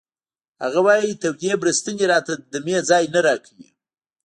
هغه 0.63 0.79
وایی 0.85 1.19
تودې 1.21 1.51
بړستنې 1.61 2.05
راته 2.13 2.31
د 2.37 2.41
دمې 2.53 2.77
ځای 2.89 3.05
نه 3.13 3.19
راکوي 3.27 3.69